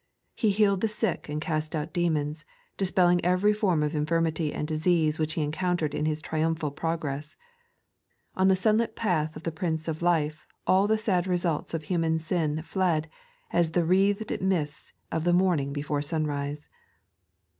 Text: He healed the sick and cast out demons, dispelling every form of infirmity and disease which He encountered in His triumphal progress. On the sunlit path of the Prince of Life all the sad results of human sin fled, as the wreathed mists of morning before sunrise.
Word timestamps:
He 0.33 0.49
healed 0.49 0.81
the 0.81 0.87
sick 0.87 1.29
and 1.29 1.39
cast 1.39 1.75
out 1.75 1.93
demons, 1.93 2.43
dispelling 2.75 3.23
every 3.23 3.53
form 3.53 3.83
of 3.83 3.93
infirmity 3.93 4.51
and 4.51 4.67
disease 4.67 5.19
which 5.19 5.33
He 5.33 5.43
encountered 5.43 5.93
in 5.93 6.07
His 6.07 6.23
triumphal 6.23 6.71
progress. 6.71 7.35
On 8.35 8.47
the 8.47 8.55
sunlit 8.55 8.95
path 8.95 9.35
of 9.35 9.43
the 9.43 9.51
Prince 9.51 9.87
of 9.87 10.01
Life 10.01 10.47
all 10.65 10.87
the 10.87 10.97
sad 10.97 11.27
results 11.27 11.75
of 11.75 11.83
human 11.83 12.19
sin 12.19 12.63
fled, 12.63 13.11
as 13.53 13.73
the 13.73 13.85
wreathed 13.85 14.41
mists 14.41 14.91
of 15.11 15.31
morning 15.35 15.71
before 15.71 16.01
sunrise. 16.01 16.67